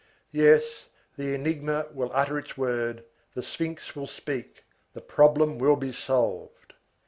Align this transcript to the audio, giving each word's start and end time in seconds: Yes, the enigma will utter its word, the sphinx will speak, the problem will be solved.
Yes, 0.31 0.87
the 1.15 1.35
enigma 1.35 1.85
will 1.93 2.09
utter 2.11 2.39
its 2.39 2.57
word, 2.57 3.03
the 3.35 3.43
sphinx 3.43 3.95
will 3.95 4.07
speak, 4.07 4.65
the 4.93 4.99
problem 4.99 5.59
will 5.59 5.75
be 5.75 5.91
solved. 5.93 6.73